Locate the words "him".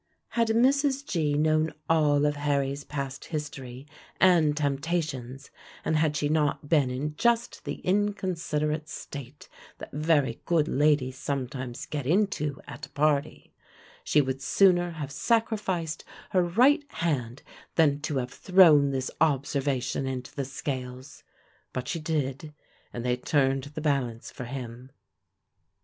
24.45-24.89